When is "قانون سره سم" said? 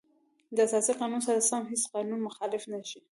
0.99-1.61